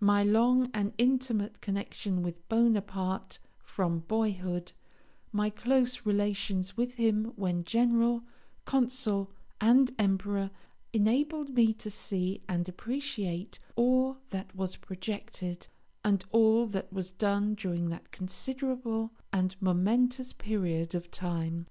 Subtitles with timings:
[0.00, 4.72] My long and intimate connection with Bonaparte from boyhood,
[5.32, 8.22] my close relations with him when General,
[8.66, 9.30] Consul,
[9.62, 10.50] and Emperor,
[10.92, 15.68] enabled me to see and appreciate all that was projected
[16.04, 21.66] and all that was done during that considerable and momentous period of time.